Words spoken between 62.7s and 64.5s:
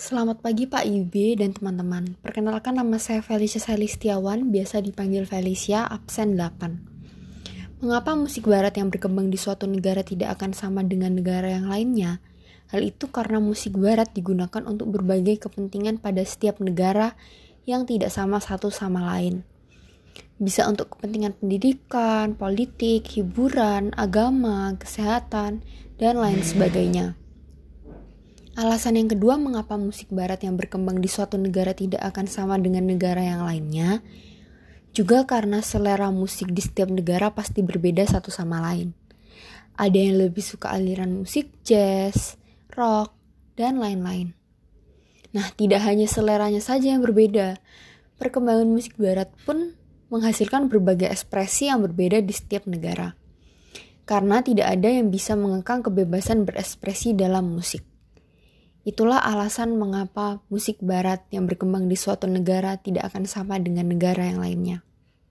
tidak akan sama dengan negara yang